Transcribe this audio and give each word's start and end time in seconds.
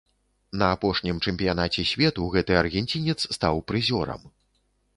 На 0.61 0.67
апошнім 0.77 1.19
чэмпіянаце 1.31 1.85
свету 1.91 2.21
гэты 2.37 2.57
аргенцінец 2.63 3.17
стаў 3.35 3.63
прызёрам. 3.73 4.21